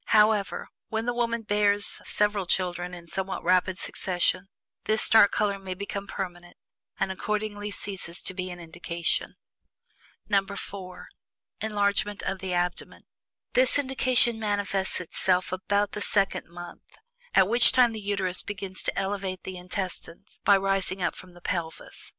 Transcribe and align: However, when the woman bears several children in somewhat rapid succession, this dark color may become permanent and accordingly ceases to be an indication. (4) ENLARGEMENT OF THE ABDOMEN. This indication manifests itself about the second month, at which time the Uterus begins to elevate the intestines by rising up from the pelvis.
However, 0.17 0.69
when 0.89 1.05
the 1.05 1.13
woman 1.13 1.43
bears 1.43 2.01
several 2.03 2.47
children 2.47 2.91
in 2.95 3.05
somewhat 3.05 3.43
rapid 3.43 3.77
succession, 3.77 4.47
this 4.85 5.07
dark 5.07 5.31
color 5.31 5.59
may 5.59 5.75
become 5.75 6.07
permanent 6.07 6.57
and 6.99 7.11
accordingly 7.11 7.69
ceases 7.69 8.23
to 8.23 8.33
be 8.33 8.49
an 8.49 8.59
indication. 8.59 9.35
(4) 10.31 11.07
ENLARGEMENT 11.61 12.23
OF 12.23 12.39
THE 12.39 12.51
ABDOMEN. 12.51 13.03
This 13.53 13.77
indication 13.77 14.39
manifests 14.39 14.99
itself 14.99 15.51
about 15.51 15.91
the 15.91 16.01
second 16.01 16.47
month, 16.47 16.97
at 17.35 17.47
which 17.47 17.71
time 17.71 17.91
the 17.91 18.01
Uterus 18.01 18.41
begins 18.41 18.81
to 18.81 18.97
elevate 18.97 19.43
the 19.43 19.55
intestines 19.57 20.39
by 20.43 20.57
rising 20.57 21.03
up 21.03 21.15
from 21.15 21.35
the 21.35 21.41
pelvis. 21.41 22.09